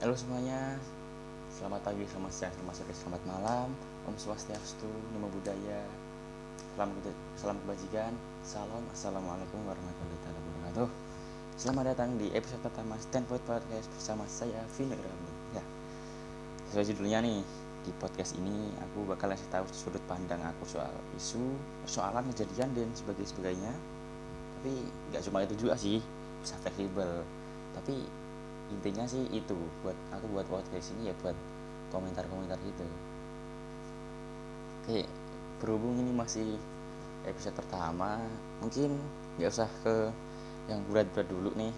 Halo 0.00 0.16
semuanya, 0.16 0.80
selamat 1.52 1.84
pagi, 1.84 2.08
selamat 2.08 2.32
siang, 2.32 2.54
selamat 2.56 2.72
sore, 2.72 2.94
selamat 2.96 3.22
malam. 3.28 3.68
Om 4.08 4.16
Swastiastu, 4.16 4.88
Namo 5.12 5.28
Buddhaya. 5.28 5.84
Salam, 6.72 6.96
salam 7.36 7.60
kebajikan. 7.60 8.16
Salam, 8.40 8.80
Assalamualaikum 8.96 9.60
warahmatullahi 9.60 10.16
wabarakatuh. 10.24 10.88
Selamat 11.60 11.92
datang 11.92 12.16
di 12.16 12.32
episode 12.32 12.64
pertama 12.64 12.96
Standpoint 12.96 13.44
Podcast 13.44 13.92
bersama 13.92 14.24
saya, 14.24 14.64
Vino 14.72 14.96
Irami 14.96 15.32
Ya, 15.52 15.60
sesuai 16.72 16.96
judulnya 16.96 17.20
nih 17.20 17.44
Di 17.84 17.92
podcast 18.00 18.40
ini 18.40 18.72
aku 18.80 19.04
bakal 19.04 19.36
kasih 19.36 19.52
tahu 19.52 19.68
sudut 19.68 20.00
pandang 20.08 20.40
aku 20.40 20.64
soal 20.64 20.96
isu, 21.20 21.60
persoalan, 21.84 22.24
kejadian, 22.32 22.72
dan 22.72 22.88
sebagainya. 22.96 23.72
Tapi 24.56 24.80
nggak 25.12 25.22
cuma 25.28 25.44
itu 25.44 25.60
juga 25.60 25.76
sih, 25.76 26.00
bisa 26.40 26.56
fleksibel. 26.64 27.20
Tapi 27.76 28.19
intinya 28.70 29.04
sih 29.04 29.26
itu 29.34 29.56
buat 29.82 29.98
aku 30.14 30.26
buat 30.30 30.46
podcast 30.46 30.94
ini 30.96 31.10
ya 31.10 31.14
buat 31.20 31.34
komentar-komentar 31.90 32.58
gitu. 32.62 32.86
Oke 34.82 35.04
berhubung 35.60 36.00
ini 36.00 36.12
masih 36.16 36.56
episode 37.28 37.52
pertama 37.52 38.16
mungkin 38.64 38.96
nggak 39.36 39.52
usah 39.52 39.68
ke 39.84 40.08
yang 40.70 40.80
berat-berat 40.88 41.28
dulu 41.28 41.50
nih. 41.58 41.74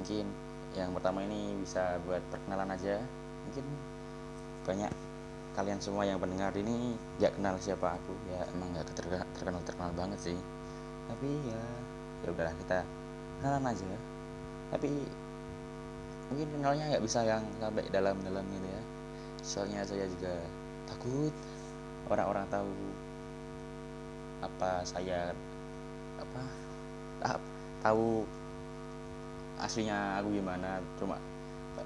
Mungkin 0.00 0.24
yang 0.74 0.90
pertama 0.94 1.22
ini 1.22 1.54
bisa 1.60 1.98
buat 2.06 2.22
perkenalan 2.30 2.72
aja. 2.74 2.98
Mungkin 3.50 3.66
banyak 4.64 4.92
kalian 5.54 5.78
semua 5.78 6.02
yang 6.02 6.18
pendengar 6.18 6.50
ini 6.58 6.98
nggak 7.20 7.38
kenal 7.38 7.54
siapa 7.62 7.94
aku 7.94 8.14
ya 8.26 8.42
emang 8.56 8.74
nggak 8.74 8.86
terkenal, 8.96 9.62
terkenal 9.66 9.90
banget 9.94 10.18
sih. 10.32 10.38
Tapi 11.10 11.28
ya 11.46 11.62
ya 12.24 12.28
udahlah 12.32 12.54
kita 12.64 12.78
kenalan 13.38 13.64
aja. 13.70 13.86
Tapi 14.72 14.90
mungkin 16.34 16.50
kenalnya 16.58 16.84
nggak 16.90 17.04
bisa 17.06 17.22
yang 17.22 17.46
sampai 17.62 17.86
dalam-dalam 17.94 18.42
gitu 18.42 18.66
ya. 18.66 18.82
Soalnya 19.46 19.86
saya 19.86 20.10
juga 20.10 20.34
takut 20.90 21.30
orang-orang 22.10 22.42
tahu 22.50 22.74
apa 24.42 24.82
saya 24.82 25.30
apa 26.18 26.42
tahu 27.86 28.26
aslinya 29.62 30.18
aku 30.18 30.34
gimana. 30.34 30.82
Cuma 30.98 31.22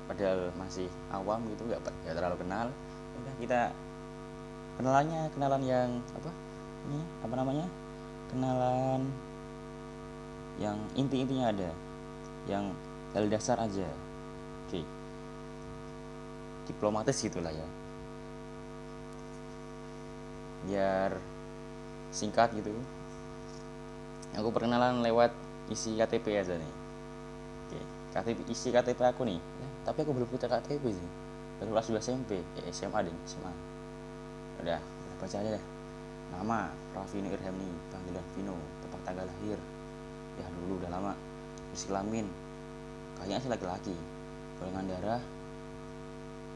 padahal 0.09 0.49
masih 0.57 0.89
awam 1.13 1.45
gitu 1.53 1.69
nggak 1.69 1.85
ya 2.09 2.17
terlalu 2.17 2.41
kenal. 2.41 2.73
Udah 3.21 3.35
kita 3.37 3.61
kenalannya 4.81 5.29
kenalan 5.37 5.63
yang 5.69 5.89
apa 6.17 6.33
ini 6.89 7.05
apa 7.21 7.35
namanya? 7.37 7.67
Kenalan 8.33 9.13
yang 10.57 10.81
inti-intinya 10.97 11.53
ada 11.53 11.71
yang 12.49 12.73
hal 13.13 13.29
dasar 13.29 13.61
aja 13.61 13.85
oke. 14.69 14.81
Diplomatis 16.69 17.17
gitulah 17.17 17.49
ya. 17.49 17.65
Biar 20.69 21.17
singkat 22.13 22.53
gitu. 22.53 22.69
Aku 24.37 24.53
perkenalan 24.53 25.01
lewat 25.01 25.33
isi 25.73 25.97
KTP 25.97 26.37
aja 26.37 26.53
nih. 26.61 26.73
Oke 27.65 27.81
KTP 28.13 28.39
isi 28.49 28.69
KTP 28.73 29.01
aku 29.05 29.25
nih. 29.25 29.39
Ya, 29.39 29.69
tapi 29.89 30.05
aku 30.05 30.13
belum 30.17 30.29
punya 30.29 30.49
KTP 30.49 30.85
sih. 30.93 31.09
Baru 31.59 31.75
kelas 31.75 31.91
2 31.91 31.99
SMP 31.99 32.31
ya 32.39 32.63
SMA 32.71 33.03
deh 33.03 33.15
SMA 33.27 33.53
udah, 34.59 34.79
udah 34.79 35.17
baca 35.23 35.37
aja 35.39 35.51
deh. 35.55 35.65
Nama 36.35 36.59
Rafino 36.95 37.29
Irhamni 37.31 37.69
panggilan 37.91 38.27
Vino 38.37 38.55
tempat 38.85 39.01
tanggal 39.07 39.27
lahir. 39.27 39.59
Ya 40.39 40.47
dulu 40.63 40.79
udah 40.83 40.91
lama. 40.91 41.13
Isi 41.75 41.87
kelamin 41.91 42.27
kayaknya 43.19 43.43
sih 43.43 43.51
laki-laki 43.51 43.97
golongan 44.59 44.87
darah 44.91 45.23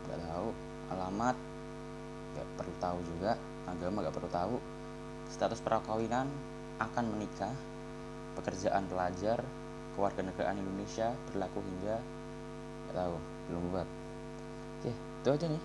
nggak 0.03 0.19
tahu 0.19 0.49
alamat 0.91 1.37
nggak 2.33 2.49
perlu 2.59 2.75
tahu 2.83 2.99
juga 3.07 3.33
agama 3.69 4.03
nggak 4.03 4.17
perlu 4.17 4.31
tahu. 4.33 4.57
Status 5.33 5.65
perkawinan 5.65 6.29
akan 6.77 7.05
menikah 7.15 7.55
pekerjaan 8.37 8.85
pelajar 8.89 9.41
kewarganegaraan 9.97 10.61
Indonesia 10.61 11.13
berlaku 11.31 11.61
hingga 11.61 11.97
nggak 12.89 12.97
tahu 12.97 13.15
belum 13.49 13.63
buat 13.73 13.89
oke 14.81 14.93
itu 14.93 15.29
aja 15.31 15.47
nih. 15.49 15.63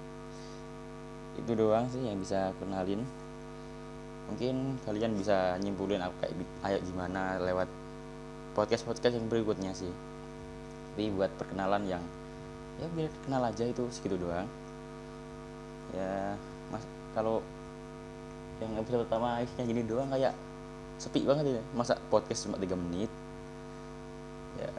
Itu 1.37 1.51
doang 1.53 1.85
sih 1.89 2.01
yang 2.01 2.17
bisa 2.21 2.53
kenalin. 2.61 3.01
Mungkin 4.27 4.75
kalian 4.83 5.15
bisa 5.15 5.55
nyimpulin 5.63 6.03
aku 6.03 6.15
kayak 6.19 6.33
ayo 6.67 6.77
gimana 6.83 7.39
lewat 7.39 7.69
podcast 8.51 8.83
podcast 8.83 9.15
yang 9.15 9.31
berikutnya 9.31 9.71
sih. 9.71 9.91
Tapi 10.93 11.13
buat 11.13 11.31
perkenalan 11.39 11.87
yang 11.87 12.03
ya 12.77 12.87
biar 12.93 13.11
kenal 13.25 13.41
aja 13.41 13.63
itu 13.65 13.83
segitu 13.89 14.17
doang. 14.21 14.47
Ya 15.95 16.37
mas 16.69 16.83
kalau 17.15 17.41
yang 18.61 18.73
episode 18.77 19.05
pertama 19.05 19.41
isinya 19.41 19.65
gini 19.65 19.81
doang 19.85 20.09
kayak 20.09 20.33
sepi 20.97 21.21
banget 21.25 21.61
ya 21.61 21.63
masa 21.77 21.97
podcast 22.09 22.49
cuma 22.49 22.57
3 22.57 22.73
menit? 22.77 23.11
Ya 24.61 24.71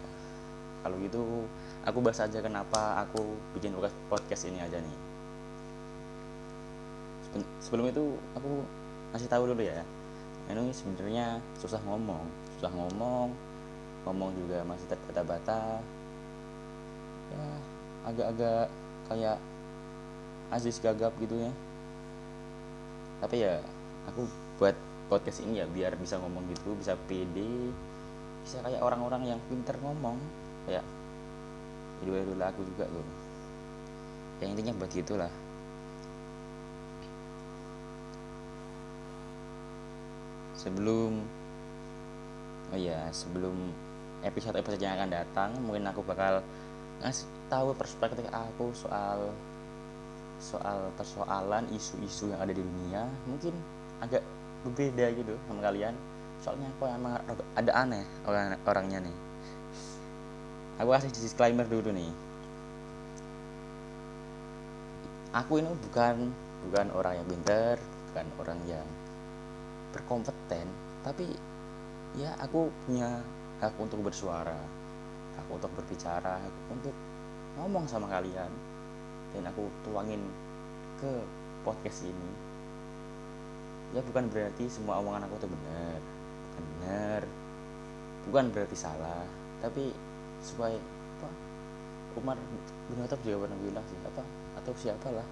kalau 0.83 0.97
gitu 1.03 1.47
aku 1.83 1.99
bahas 2.03 2.23
aja 2.23 2.39
kenapa 2.39 3.03
aku 3.03 3.39
bikin 3.59 3.75
podcast 4.11 4.47
ini 4.47 4.59
aja 4.63 4.79
nih. 4.79 4.97
Sebelum 7.63 7.91
itu 7.91 8.17
aku 8.35 8.63
kasih 9.15 9.29
tahu 9.31 9.51
dulu 9.51 9.63
ya. 9.63 9.83
Ini 10.49 10.73
sebenarnya 10.73 11.45
susah 11.61 11.83
ngomong. 11.85 12.25
Susah 12.59 12.73
ngomong 12.73 13.49
ngomong 14.09 14.33
juga 14.41 14.65
masih 14.65 14.89
terbata-bata 14.89 15.85
ya 17.29 17.45
agak-agak 18.07 18.71
kayak 19.09 19.39
Aziz 20.49 20.81
gagap 20.81 21.13
gitu 21.21 21.37
ya. 21.37 21.53
Tapi 23.19 23.37
ya 23.43 23.61
aku 24.09 24.29
buat 24.61 24.77
podcast 25.09 25.43
ini 25.45 25.61
ya 25.61 25.67
biar 25.67 25.97
bisa 25.97 26.21
ngomong 26.21 26.45
gitu 26.53 26.77
bisa 26.77 26.93
pede 27.09 27.73
bisa 28.45 28.61
kayak 28.65 28.81
orang-orang 28.81 29.37
yang 29.37 29.41
pinter 29.49 29.75
ngomong. 29.83 30.17
Kayak 30.69 30.85
jadi 32.01 32.11
dulu 32.25 32.45
aku 32.45 32.61
juga 32.75 32.85
tuh. 32.87 33.07
Yang 34.39 34.51
intinya 34.55 34.73
buat 34.79 34.91
gitulah. 34.95 35.33
Sebelum 40.59 41.13
oh 42.69 42.79
ya 42.79 43.09
sebelum 43.15 43.57
episode-episode 44.21 44.83
yang 44.83 44.99
akan 44.99 45.11
datang 45.13 45.51
mungkin 45.63 45.87
aku 45.89 46.03
bakal 46.05 46.43
ngasih 47.01 47.38
tahu 47.49 47.75
perspektif 47.75 48.25
aku 48.31 48.71
soal 48.77 49.33
soal 50.39 50.95
persoalan 50.95 51.67
isu-isu 51.75 52.31
yang 52.31 52.39
ada 52.39 52.55
di 52.55 52.63
dunia 52.63 53.11
mungkin 53.27 53.53
agak 53.99 54.23
berbeda 54.63 55.11
gitu 55.19 55.35
sama 55.49 55.61
kalian. 55.67 55.95
Soalnya 56.39 56.71
aku 56.79 56.87
emang 56.87 57.19
ada 57.59 57.73
aneh 57.75 58.07
orang 58.29 58.55
orangnya 58.63 59.03
nih. 59.03 59.17
Aku 60.79 60.95
kasih 60.95 61.11
disclaimer 61.11 61.67
dulu 61.67 61.91
nih. 61.91 62.13
Aku 65.35 65.59
ini 65.59 65.75
bukan 65.75 66.31
bukan 66.67 66.87
orang 66.95 67.23
yang 67.23 67.27
pintar 67.27 67.77
bukan 68.11 68.27
orang 68.43 68.61
yang 68.67 68.87
berkompeten 69.95 70.67
tapi 71.07 71.31
ya 72.19 72.35
aku 72.43 72.69
punya 72.85 73.23
hak 73.63 73.75
untuk 73.79 74.03
bersuara 74.03 74.59
aku 75.39 75.61
untuk 75.61 75.71
berbicara 75.79 76.43
aku 76.43 76.61
untuk 76.75 76.95
ngomong 77.59 77.85
sama 77.91 78.07
kalian. 78.07 78.51
Dan 79.37 79.45
aku 79.45 79.69
tuangin 79.85 80.23
ke 81.03 81.13
podcast 81.67 82.07
ini. 82.07 82.31
Ya 83.93 84.01
bukan 84.05 84.29
berarti 84.33 84.69
semua 84.71 85.01
omongan 85.03 85.27
aku 85.29 85.35
itu 85.43 85.49
benar. 85.49 86.01
Benar. 86.57 87.23
Bukan 88.29 88.45
berarti 88.55 88.77
salah. 88.77 89.27
Tapi 89.61 89.93
supaya 90.39 90.79
apa 91.19 91.29
Umar 92.15 92.39
bin 92.87 92.99
Khattab 93.03 93.19
juga 93.27 93.47
pernah 93.47 93.59
bilang 93.59 93.85
sih 93.91 93.99
apa 94.07 94.23
atau 94.59 94.73
siapa 94.79 95.09
lah 95.11 95.27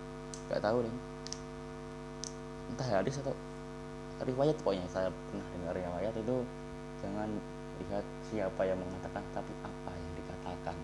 nggak 0.50 0.62
tahu 0.62 0.82
deh. 0.82 0.94
Entah 2.74 2.88
hadis 2.90 3.22
atau 3.22 3.34
riwayat 4.24 4.56
pokoknya 4.64 4.86
saya 4.90 5.08
pernah 5.30 5.46
dengar 5.54 5.74
riwayat 5.76 6.14
itu 6.16 6.36
jangan 7.04 7.28
lihat 7.84 8.04
siapa 8.32 8.62
yang 8.64 8.78
mengatakan 8.80 9.20
tapi 9.36 9.52
apa 9.60 9.92
yang 9.92 10.12
dikatakan 10.16 10.76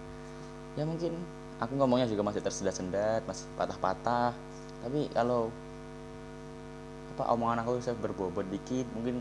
ya 0.72 0.84
mungkin 0.88 1.12
aku 1.60 1.72
ngomongnya 1.78 2.08
juga 2.10 2.26
masih 2.26 2.42
tersendat-sendat 2.42 3.22
masih 3.28 3.46
patah-patah. 3.54 4.34
Tapi 4.82 5.06
kalau 5.14 5.52
apa 7.12 7.28
omongan 7.36 7.62
aku 7.62 7.78
bisa 7.78 7.92
berbobot 7.94 8.48
dikit 8.48 8.88
mungkin 8.96 9.20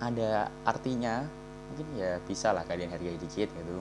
ada 0.00 0.48
artinya 0.62 1.26
mungkin 1.68 1.86
ya 1.98 2.16
bisa 2.24 2.54
lah 2.54 2.64
kalian 2.64 2.88
hargai 2.88 3.18
dikit 3.20 3.50
gitu. 3.50 3.78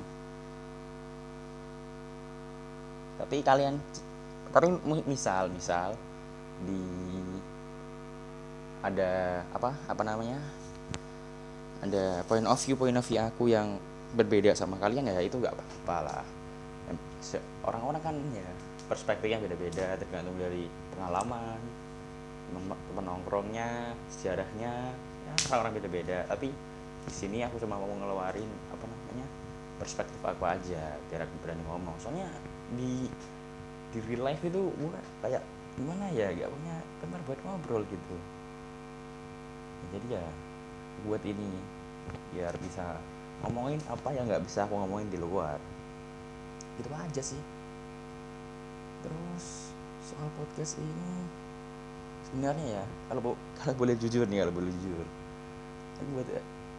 Tapi 3.21 3.37
kalian 3.45 3.77
tapi 4.49 4.73
misal 5.05 5.53
misal 5.53 5.93
di 6.65 6.81
ada 8.83 9.43
apa 9.53 9.71
apa 9.87 10.01
namanya? 10.03 10.39
Ada 11.79 12.27
point 12.27 12.43
of 12.43 12.59
view 12.59 12.75
point 12.75 12.97
of 12.97 13.07
view 13.07 13.23
aku 13.23 13.47
yang 13.47 13.79
berbeda 14.17 14.57
sama 14.57 14.81
kalian 14.81 15.05
ya 15.05 15.21
itu 15.21 15.37
nggak 15.37 15.53
apa-apa 15.53 15.97
lah. 16.05 16.23
Orang-orang 17.67 18.01
kan 18.01 18.15
ya 18.33 18.47
perspektifnya 18.89 19.37
beda-beda 19.37 19.99
tergantung 20.01 20.33
dari 20.39 20.65
pengalaman 20.95 21.59
teman 22.49 23.05
nongkrongnya 23.05 23.93
sejarahnya 24.09 24.73
ya 24.97 25.33
orang-orang 25.53 25.77
beda-beda. 25.77 26.25
Tapi 26.25 26.49
di 27.05 27.13
sini 27.13 27.45
aku 27.45 27.61
cuma 27.61 27.77
mau 27.77 27.89
ngeluarin 27.89 28.49
apa 28.73 28.85
namanya 28.89 29.27
perspektif 29.77 30.17
aku 30.25 30.43
aja 30.47 30.97
biar 31.11 31.29
aku 31.29 31.35
berani 31.45 31.63
ngomong. 31.69 31.95
Soalnya 32.01 32.27
di 32.73 33.05
di 33.93 33.99
real 34.09 34.25
life 34.25 34.41
itu 34.41 34.61
gua 34.81 34.97
kayak 35.25 35.43
gimana 35.77 36.09
ya 36.11 36.33
gak 36.33 36.49
punya 36.49 36.75
teman 37.01 37.19
buat 37.29 37.39
ngobrol 37.45 37.83
gitu. 37.85 38.17
Jadi 39.93 40.07
ya 40.17 40.25
buat 41.05 41.21
ini 41.23 41.49
biar 42.33 42.53
bisa 42.59 42.97
ngomongin 43.43 43.79
apa 43.87 44.09
yang 44.11 44.27
nggak 44.27 44.43
bisa 44.43 44.67
aku 44.67 44.75
ngomongin 44.75 45.07
di 45.07 45.19
luar. 45.19 45.57
Gitu 46.75 46.89
aja 46.91 47.21
sih. 47.23 47.41
Terus 49.03 49.75
soal 50.03 50.27
podcast 50.35 50.79
ini 50.81 51.11
sebenarnya 52.27 52.81
ya 52.81 52.83
kalau 53.09 53.33
kalau 53.59 53.73
boleh 53.77 53.95
jujur 53.95 54.27
nih 54.27 54.43
kalau 54.43 54.53
boleh 54.55 54.71
jujur. 54.83 55.07
Buat 56.15 56.27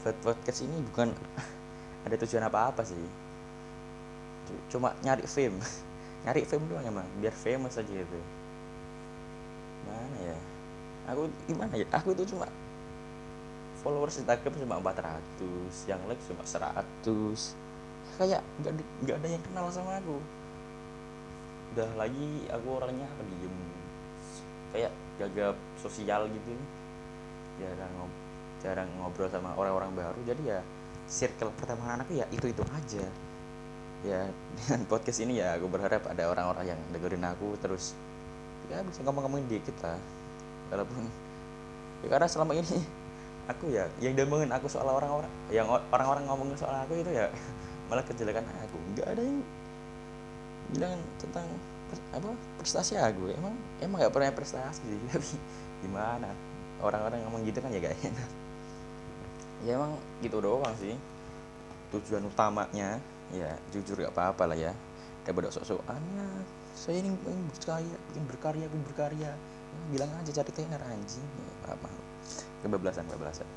buat 0.01 0.17
podcast 0.25 0.65
ini 0.65 0.77
bukan 0.93 1.13
ada 2.07 2.15
tujuan 2.21 2.45
apa-apa 2.45 2.85
sih. 2.85 3.01
Cuma 4.69 4.93
nyari 5.05 5.25
fame. 5.25 5.61
Nyari 6.21 6.45
fame 6.45 6.69
doang 6.69 6.85
emang 6.85 7.09
biar 7.17 7.33
famous 7.33 7.81
aja 7.81 7.89
gitu. 7.89 8.21
Mana 9.89 10.19
ya? 10.21 10.37
Aku 11.09 11.33
gimana 11.49 11.73
ya? 11.81 11.89
Aku 11.97 12.13
itu 12.13 12.37
cuma 12.37 12.45
followers 13.81 14.21
Instagram 14.21 14.55
cuma 14.61 14.77
400 14.93 15.89
yang 15.89 16.01
like 16.05 16.21
cuma 16.29 16.45
100 16.45 17.57
kayak 18.21 18.45
nggak 18.61 18.73
nggak 19.05 19.17
ada 19.17 19.29
yang 19.33 19.43
kenal 19.49 19.67
sama 19.73 19.97
aku. 19.97 20.21
Udah 21.73 21.91
lagi 21.97 22.45
aku 22.53 22.69
orangnya 22.77 23.09
diem. 23.25 23.55
Kayak 24.77 24.93
gagap 25.17 25.57
sosial 25.81 26.29
gitu. 26.29 26.53
Jarang 27.61 27.93
ngob 27.97 28.13
jarang 28.61 28.89
ngobrol 29.01 29.33
sama 29.33 29.57
orang-orang 29.57 29.91
baru. 29.97 30.21
Jadi 30.29 30.43
ya 30.53 30.61
circle 31.09 31.49
pertemanan 31.57 32.05
aku 32.05 32.21
ya 32.21 32.29
itu 32.29 32.53
itu 32.53 32.63
aja. 32.77 33.05
Ya 34.05 34.29
dengan 34.61 34.85
podcast 34.85 35.25
ini 35.25 35.41
ya 35.41 35.57
aku 35.57 35.73
berharap 35.73 36.05
ada 36.05 36.29
orang-orang 36.29 36.77
yang 36.77 36.81
dengerin 36.93 37.25
aku 37.25 37.57
terus 37.65 37.97
ya 38.69 38.85
bisa 38.85 39.01
ngomong-ngomongin 39.01 39.49
dikit 39.49 39.77
lah. 39.81 39.97
Walaupun 40.69 41.09
ya 42.05 42.09
karena 42.13 42.29
selama 42.29 42.53
ini 42.53 43.00
aku 43.49 43.73
ya 43.73 43.89
yang 44.03 44.13
demengin 44.19 44.51
aku 44.53 44.67
soal 44.69 44.87
orang-orang 44.91 45.31
yang 45.49 45.67
orang-orang 45.69 46.25
ngomongin 46.29 46.57
soal 46.59 46.75
aku 46.75 47.01
itu 47.01 47.11
ya 47.15 47.31
malah 47.89 48.05
kejelekan 48.07 48.45
aku. 48.47 48.77
Nggak 48.95 49.07
ada 49.17 49.23
yang 49.23 49.39
bilang 50.71 50.99
tentang 51.19 51.47
apa 52.15 52.31
prestasi 52.63 52.95
aku. 52.99 53.35
Emang 53.35 53.55
emang 53.83 53.99
nggak 54.05 54.15
pernah 54.15 54.31
prestasi. 54.35 54.87
Tapi 55.11 55.31
gimana? 55.83 56.31
Orang-orang 56.81 57.21
ngomong 57.29 57.45
gitu 57.45 57.61
kan 57.61 57.69
ya 57.75 57.81
gak 57.83 57.93
enak. 57.93 58.31
Ya 59.69 59.77
emang 59.77 59.93
gitu 60.25 60.41
doang 60.41 60.73
sih. 60.81 60.97
Tujuan 61.93 62.25
utamanya 62.25 62.97
ya 63.35 63.51
jujur 63.75 64.01
gak 64.01 64.15
apa-apa 64.17 64.55
lah 64.55 64.57
ya. 64.57 64.73
Daripada 65.27 65.53
sok-sokannya 65.53 66.29
saya 66.73 67.05
ini 67.05 67.13
ingin 67.13 67.45
berkarya 67.53 67.97
ingin 68.17 68.25
berkarya 68.25 68.65
ingin 68.65 68.83
berkarya. 68.89 69.33
Ya, 69.71 69.85
bilang 69.93 70.11
aja 70.17 70.31
cari 70.41 70.51
tenar 70.57 70.81
anjing. 70.89 71.27
Ya, 71.69 71.77
maaf 71.85 72.10
kebablasan 72.65 73.05
kebablasan. 73.09 73.49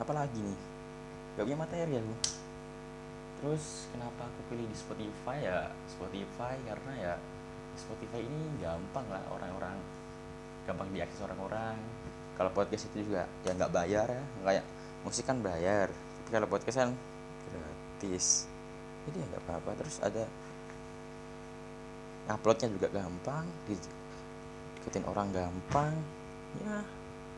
Apalagi 0.00 0.40
nih? 0.40 0.58
Gak 1.36 1.44
punya 1.44 1.58
materi 1.60 1.94
aku. 2.00 2.14
Terus 3.40 3.88
kenapa 3.92 4.28
aku 4.28 4.40
pilih 4.52 4.68
di 4.68 4.76
Spotify? 4.76 5.38
Ya 5.40 5.72
Spotify 5.88 6.60
karena 6.68 6.92
ya 6.96 7.14
Spotify 7.76 8.20
ini 8.20 8.60
gampang 8.60 9.06
lah 9.08 9.24
orang-orang. 9.32 9.76
Gampang 10.68 10.88
diakses 10.92 11.24
orang-orang. 11.24 11.76
Kalau 12.36 12.50
podcast 12.52 12.88
itu 12.92 13.08
juga 13.08 13.24
ya 13.44 13.52
nggak 13.56 13.72
bayar 13.72 14.06
ya. 14.08 14.24
Kayak 14.44 14.64
musik 15.04 15.24
kan 15.24 15.40
bayar 15.40 15.88
tapi 15.90 16.28
kalau 16.36 16.48
podcast 16.52 16.76
kan 16.84 16.90
gratis. 17.48 18.44
Jadi 19.08 19.16
ya 19.20 19.26
nggak 19.32 19.42
apa-apa. 19.48 19.70
Terus 19.80 19.96
ada 20.04 20.24
uploadnya 22.30 22.68
juga 22.70 22.88
gampang 22.92 23.48
ikutin 24.82 25.04
orang 25.06 25.28
gampang 25.32 25.92
ya 26.64 26.82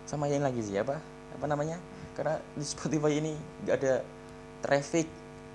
sama 0.06 0.30
yang 0.30 0.46
lagi 0.46 0.62
sih 0.62 0.78
apa 0.78 0.98
namanya 1.44 1.76
karena 2.12 2.36
di 2.54 2.64
Spotify 2.64 3.18
ini 3.18 3.32
nggak 3.64 3.76
ada 3.80 3.94
traffic 4.62 5.08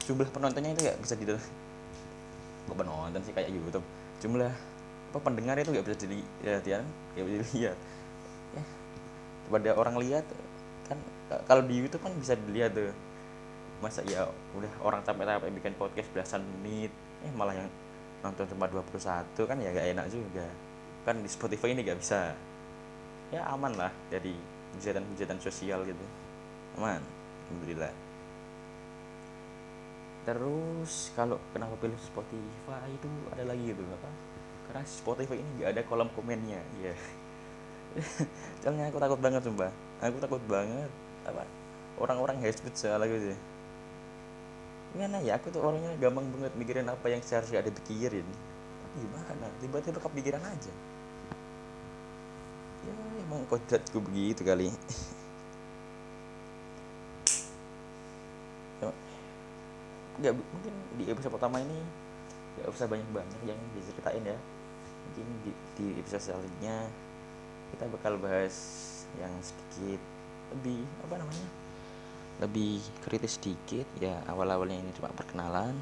jumlah 0.08 0.28
penontonnya 0.32 0.74
itu 0.74 0.82
nggak 0.88 1.00
bisa 1.04 1.16
di 1.20 1.26
kok 2.68 2.76
penonton 2.76 3.22
sih 3.24 3.32
kayak 3.32 3.50
YouTube? 3.52 3.86
Jumlah 4.20 4.52
apa 5.08 5.20
pendengar 5.24 5.56
itu 5.56 5.72
nggak 5.72 5.86
bisa 5.88 6.04
dilihat 6.04 6.64
ya 6.68 6.80
nggak 7.16 7.26
bisa 7.26 7.38
dilihat. 7.48 7.78
Ya 8.56 8.64
pada 9.48 9.70
orang 9.80 9.96
lihat 10.04 10.26
kan 10.92 11.00
kalau 11.48 11.64
di 11.64 11.80
YouTube 11.80 12.04
kan 12.04 12.12
bisa 12.20 12.36
dilihat 12.36 12.76
tuh. 12.76 12.92
Masa 13.78 14.02
ya 14.10 14.26
udah 14.58 14.72
orang 14.82 15.06
capek-capek 15.06 15.54
bikin 15.54 15.74
podcast 15.78 16.10
belasan 16.10 16.42
menit 16.60 16.90
eh 17.22 17.32
malah 17.38 17.54
yang 17.54 17.70
nonton 18.26 18.50
cuma 18.50 18.66
21 18.66 18.90
kan 19.38 19.58
ya 19.62 19.70
gak 19.70 19.88
enak 19.94 20.06
juga 20.10 20.50
kan 21.08 21.24
di 21.24 21.30
Spotify 21.32 21.72
ini 21.72 21.88
gak 21.88 22.04
bisa. 22.04 22.36
Ya 23.32 23.48
aman 23.48 23.72
lah 23.80 23.96
dari 24.12 24.36
hujatan-hujatan 24.76 25.40
sosial 25.40 25.88
gitu. 25.88 26.04
Aman 26.76 27.00
alhamdulillah. 27.48 27.96
Terus 30.28 31.16
kalau 31.16 31.40
kenapa 31.56 31.80
pilih 31.80 31.96
Spotify 32.04 32.92
itu 32.92 33.08
ada 33.32 33.48
lagi 33.48 33.72
gitu 33.72 33.80
apa 33.88 34.12
karena 34.68 34.84
Spotify 34.84 35.40
ini 35.40 35.64
gak 35.64 35.72
ada 35.72 35.82
kolom 35.88 36.12
komennya 36.12 36.60
ya 36.84 36.92
soalnya 38.60 38.92
aku 38.92 39.00
takut 39.00 39.20
banget 39.24 39.48
sumpah. 39.48 39.72
Aku 40.04 40.20
takut 40.20 40.44
banget 40.52 40.92
apa 41.24 41.48
orang-orang 42.04 42.44
hate 42.44 42.60
speech 42.60 42.84
soal 42.84 43.00
gitu 43.08 43.32
gimana 44.88 45.20
ya 45.20 45.36
aku 45.36 45.52
tuh 45.52 45.62
orangnya 45.62 45.94
gampang 46.00 46.26
banget 46.32 46.54
mikirin 46.56 46.88
apa 46.88 47.06
yang 47.08 47.24
seharusnya 47.24 47.64
ada 47.64 47.72
pikirin. 47.72 48.28
Tapi 48.84 48.96
gimana? 49.04 49.46
Tiba-tiba 49.64 50.00
kepikiran 50.00 50.44
aja 50.44 50.74
ya 52.88 53.22
emang 53.28 53.44
kodratku 53.52 54.00
begitu 54.00 54.42
kali. 54.48 54.72
Nggak 60.18 60.34
mungkin 60.34 60.74
di 60.98 61.04
episode 61.14 61.34
pertama 61.38 61.62
ini 61.62 61.78
nggak 62.58 62.74
usah 62.74 62.90
banyak-banyak 62.90 63.42
yang 63.46 63.60
diceritain 63.78 64.24
ya. 64.26 64.38
Mungkin 65.08 65.28
di, 65.46 65.52
di 65.78 65.86
episode 66.02 66.24
selanjutnya 66.26 66.90
kita 67.76 67.86
bakal 67.94 68.18
bahas 68.18 68.56
yang 69.22 69.30
sedikit 69.44 70.02
lebih 70.58 70.82
apa 71.06 71.22
namanya 71.22 71.48
lebih 72.42 72.82
kritis 73.06 73.38
sedikit. 73.38 73.86
Ya 74.02 74.18
awal-awalnya 74.26 74.82
ini 74.82 74.92
cuma 74.98 75.14
perkenalan. 75.14 75.76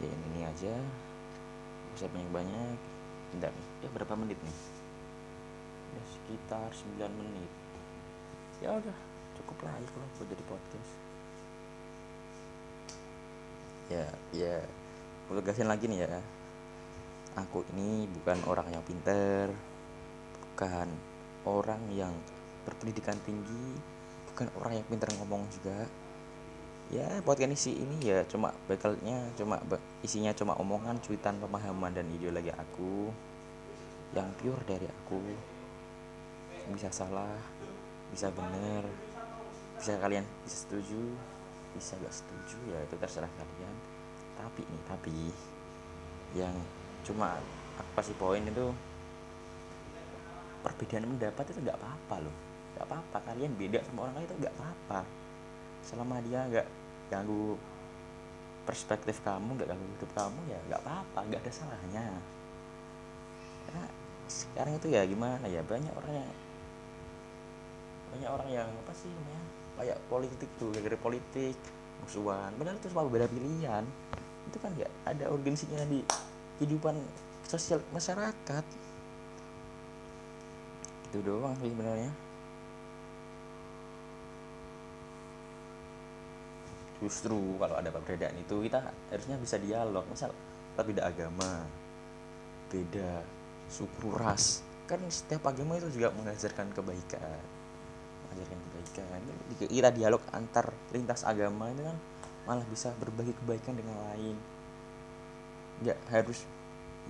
Ya 0.00 0.08
ini, 0.08 0.40
aja. 0.48 0.74
Bisa 1.92 2.08
banyak-banyak. 2.08 2.76
Bentar. 3.36 3.52
Ya 3.84 3.88
berapa 3.92 4.16
menit 4.16 4.40
nih 4.40 4.79
ya 5.90 6.02
sekitar 6.06 6.68
9 6.70 7.10
menit. 7.18 7.52
Ya 8.62 8.76
udah 8.76 8.98
cukup 9.40 9.58
lah 9.66 9.74
ya 9.78 9.88
kalau 9.90 10.08
buat 10.18 10.26
jadi 10.30 10.44
podcast. 10.46 10.90
Ya 13.90 14.06
ya. 14.30 14.56
Aku 15.26 15.38
tegasin 15.38 15.70
lagi 15.70 15.86
nih 15.90 16.06
ya. 16.06 16.20
Aku 17.38 17.62
ini 17.74 18.10
bukan 18.10 18.38
orang 18.50 18.68
yang 18.74 18.82
pinter 18.82 19.50
bukan 20.60 20.88
orang 21.48 21.80
yang 21.94 22.12
berpendidikan 22.68 23.16
tinggi 23.24 23.80
bukan 24.28 24.52
orang 24.60 24.82
yang 24.82 24.86
pinter 24.92 25.08
ngomong 25.16 25.48
juga. 25.48 25.88
Ya 26.90 27.22
podcast 27.22 27.70
ini 27.70 27.86
ini 27.86 27.96
ya 28.10 28.26
cuma 28.26 28.50
bekalnya 28.66 29.30
cuma 29.38 29.62
isinya 30.02 30.34
cuma 30.34 30.58
omongan 30.58 30.98
cuitan 30.98 31.38
pemahaman 31.38 31.94
dan 31.94 32.10
ideologi 32.10 32.50
aku 32.50 33.14
yang 34.10 34.26
pure 34.42 34.58
dari 34.66 34.90
aku 34.90 35.22
bisa 36.74 36.90
salah 36.90 37.38
bisa 38.10 38.26
bener 38.34 38.82
bisa 39.78 39.96
kalian 39.96 40.26
bisa 40.44 40.56
setuju 40.66 41.00
bisa 41.74 41.94
gak 42.02 42.14
setuju 42.14 42.58
ya 42.74 42.78
itu 42.82 42.94
terserah 42.98 43.30
kalian. 43.38 43.74
Tapi 44.34 44.60
nih 44.66 44.82
tapi 44.88 45.16
yang 46.34 46.54
cuma 47.06 47.38
aku 47.78 47.90
kasih 47.98 48.16
poin 48.18 48.42
itu 48.42 48.66
perbedaan 50.60 51.08
pendapat 51.16 51.44
itu 51.52 51.60
nggak 51.64 51.78
apa-apa 51.80 52.16
loh. 52.28 52.36
Nggak 52.76 52.86
apa-apa 52.88 53.18
kalian 53.32 53.52
beda 53.56 53.78
sama 53.86 54.08
orang 54.08 54.14
lain 54.20 54.26
itu 54.28 54.36
nggak 54.44 54.54
apa-apa. 54.58 55.00
Selama 55.84 56.14
dia 56.24 56.40
nggak 56.48 56.66
ganggu 57.08 57.56
perspektif 58.68 59.18
kamu 59.24 59.56
nggak 59.56 59.68
ganggu 59.72 59.86
hidup 59.98 60.10
kamu 60.12 60.40
ya 60.52 60.58
nggak 60.68 60.80
apa-apa 60.84 61.18
nggak 61.30 61.40
ada 61.40 61.52
salahnya. 61.52 62.06
Karena 63.66 63.84
sekarang 64.30 64.74
itu 64.78 64.86
ya 64.92 65.02
gimana 65.08 65.44
ya 65.48 65.60
banyak 65.64 65.92
orang 65.96 66.24
yang 66.24 66.30
banyak 68.10 68.30
orang 68.30 68.48
yang 68.50 68.68
apa 68.68 68.92
sih 68.94 69.10
namanya 69.10 69.42
kayak 69.80 69.98
politik 70.12 70.50
tuh 70.60 70.68
gara 70.76 70.98
politik 71.00 71.56
musuhan. 72.04 72.50
Padahal 72.60 72.76
itu 72.76 72.88
cuma 72.92 73.08
beda 73.08 73.26
pilihan. 73.32 73.84
Itu 74.48 74.56
kan 74.60 74.76
nggak 74.76 74.92
ada 75.08 75.24
urgensinya 75.32 75.80
di 75.88 76.04
kehidupan 76.60 77.00
sosial 77.48 77.80
masyarakat. 77.94 78.64
Itu 81.10 81.18
doang 81.24 81.56
sih 81.60 81.72
sebenarnya. 81.72 82.12
Justru 87.00 87.40
kalau 87.56 87.80
ada 87.80 87.88
perbedaan 87.88 88.36
itu 88.36 88.54
kita 88.68 88.84
harusnya 89.08 89.36
bisa 89.40 89.56
dialog. 89.56 90.04
Misal 90.12 90.34
kita 90.76 90.82
beda 90.84 91.02
agama 91.08 91.64
beda 92.68 93.24
suku 93.72 94.12
ras. 94.12 94.60
Kan 94.84 95.00
setiap 95.08 95.48
agama 95.48 95.80
itu 95.80 95.88
juga 95.88 96.12
mengajarkan 96.12 96.74
kebaikan 96.76 97.59
mengajarkan 98.30 98.58
kebaikan 98.70 99.20
kita 99.58 99.90
dialog 99.90 100.22
antar 100.30 100.70
lintas 100.94 101.26
agama 101.26 101.66
itu 101.74 101.82
kan 101.82 101.98
malah 102.46 102.64
bisa 102.70 102.94
berbagi 102.96 103.34
kebaikan 103.42 103.76
dengan 103.76 103.98
lain. 104.10 104.36
Nggak 105.84 105.98
harus 106.08 106.46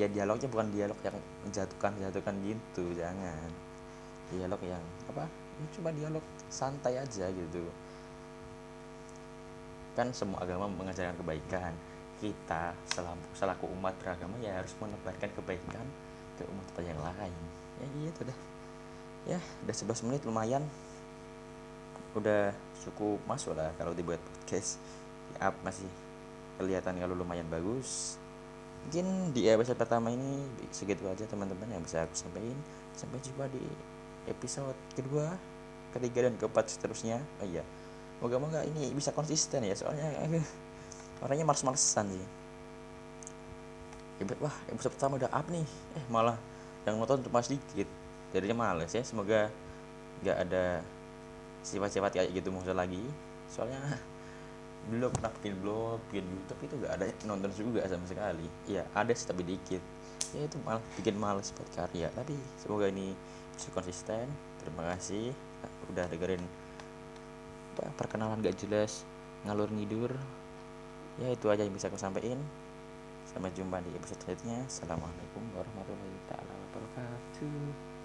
ya 0.00 0.08
dialognya 0.08 0.48
bukan 0.48 0.72
dialog 0.72 0.98
yang 1.04 1.16
menjatuhkan 1.44 1.90
menjatuhkan 1.94 2.34
gitu 2.42 2.84
jangan. 2.96 3.50
Dialog 4.32 4.60
yang 4.64 4.82
apa? 5.10 5.28
Ya 5.60 5.66
cuma 5.76 5.92
dialog 5.92 6.24
santai 6.48 6.96
aja 6.98 7.28
gitu. 7.28 7.60
Kan 9.94 10.10
semua 10.16 10.40
agama 10.42 10.66
mengajarkan 10.66 11.18
kebaikan. 11.20 11.74
Kita 12.20 12.76
selaku, 12.92 13.24
selaku 13.32 13.64
umat 13.80 13.96
beragama 13.96 14.36
ya 14.44 14.60
harus 14.60 14.76
menebarkan 14.76 15.30
kebaikan 15.40 15.86
ke 16.36 16.44
umat 16.48 16.66
yang 16.80 17.00
lain. 17.00 17.34
Ya 17.80 17.86
gitu 18.08 18.20
dah. 18.28 18.38
Ya 19.28 19.38
udah 19.64 19.76
11 19.76 20.04
menit 20.08 20.22
lumayan 20.24 20.64
udah 22.16 22.50
cukup 22.86 23.20
masuk 23.28 23.54
lah 23.54 23.70
kalau 23.78 23.94
dibuat 23.94 24.18
podcast. 24.18 24.80
Ya, 25.36 25.52
up 25.52 25.54
masih 25.62 25.86
kelihatan 26.58 26.98
kalau 26.98 27.14
lumayan 27.14 27.46
bagus. 27.46 28.18
Mungkin 28.86 29.36
di 29.36 29.46
episode 29.46 29.76
pertama 29.76 30.10
ini 30.10 30.42
segitu 30.72 31.04
aja 31.06 31.28
teman-teman 31.28 31.68
yang 31.70 31.82
bisa 31.84 32.02
aku 32.02 32.16
sampaikan. 32.16 32.58
Sampai 32.96 33.22
jumpa 33.22 33.46
di 33.52 33.62
episode 34.26 34.76
kedua 34.96 35.36
ketiga 35.94 36.26
dan 36.26 36.34
keempat 36.40 36.66
seterusnya. 36.72 37.22
Oh 37.42 37.46
iya 37.46 37.62
moga-moga 38.20 38.60
ini 38.68 38.92
bisa 38.92 39.10
konsisten 39.16 39.64
ya 39.64 39.72
soalnya 39.72 40.12
orangnya 41.24 41.44
males-malesan 41.48 42.06
sih. 42.12 42.26
Wah 44.40 44.52
episode 44.68 44.92
pertama 44.92 45.16
udah 45.16 45.32
up 45.32 45.46
nih. 45.48 45.64
Eh 45.96 46.04
malah 46.12 46.36
yang 46.84 47.00
nonton 47.00 47.24
cuma 47.24 47.40
sedikit. 47.40 47.88
Jadinya 48.30 48.68
males 48.68 48.92
ya 48.92 49.00
semoga 49.00 49.48
nggak 50.20 50.36
ada 50.48 50.84
sifat-sifat 51.62 52.10
kayak 52.16 52.28
gitu 52.36 52.48
muncul 52.52 52.76
lagi. 52.76 53.02
Soalnya 53.50 53.80
belum 54.88 55.12
pernah 55.12 55.32
bikin 55.36 55.54
blog 55.60 56.00
bikin 56.08 56.24
YouTube 56.24 56.60
itu 56.64 56.74
nggak 56.80 56.92
ada 56.96 57.04
nonton 57.28 57.50
juga 57.52 57.84
sama 57.84 58.06
sekali. 58.08 58.46
Ya 58.64 58.86
ada 58.96 59.12
sih 59.12 59.28
tapi 59.28 59.44
dikit. 59.44 59.82
Ya 60.32 60.46
itu 60.46 60.56
malah 60.62 60.82
bikin 60.96 61.16
males 61.20 61.52
buat 61.52 61.68
karya. 61.74 62.08
Tapi 62.14 62.34
semoga 62.56 62.88
ini 62.88 63.12
bisa 63.56 63.68
konsisten. 63.74 64.26
Terima 64.62 64.94
kasih. 64.94 65.36
Udah 65.92 66.08
dengerin 66.08 66.40
perkenalan 67.96 68.44
gak 68.44 68.60
jelas 68.60 69.08
ngalur 69.44 69.68
ngidur. 69.72 70.12
Ya 71.20 71.32
itu 71.32 71.48
aja 71.52 71.64
yang 71.64 71.74
bisa 71.74 71.88
aku 71.88 72.00
sampaikan. 72.00 72.40
Sampai 73.28 73.52
jumpa 73.54 73.78
di 73.84 73.90
episode 73.94 74.20
selanjutnya. 74.24 74.64
Assalamualaikum 74.66 75.42
warahmatullahi 75.54 76.18
wabarakatuh 76.28 77.89